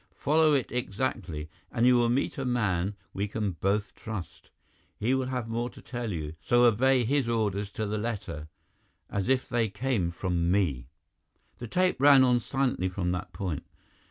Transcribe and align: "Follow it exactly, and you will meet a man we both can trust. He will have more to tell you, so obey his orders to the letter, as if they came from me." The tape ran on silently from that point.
"Follow 0.15 0.55
it 0.55 0.71
exactly, 0.71 1.47
and 1.71 1.85
you 1.85 1.95
will 1.95 2.09
meet 2.09 2.39
a 2.39 2.43
man 2.43 2.95
we 3.13 3.27
both 3.27 3.93
can 3.93 4.01
trust. 4.03 4.49
He 4.97 5.13
will 5.13 5.27
have 5.27 5.47
more 5.47 5.69
to 5.69 5.79
tell 5.79 6.11
you, 6.11 6.33
so 6.41 6.63
obey 6.65 7.05
his 7.05 7.29
orders 7.29 7.69
to 7.73 7.85
the 7.85 7.99
letter, 7.99 8.47
as 9.11 9.29
if 9.29 9.47
they 9.47 9.69
came 9.69 10.09
from 10.09 10.49
me." 10.49 10.87
The 11.59 11.67
tape 11.67 12.01
ran 12.01 12.23
on 12.23 12.39
silently 12.39 12.89
from 12.89 13.11
that 13.11 13.31
point. 13.31 13.63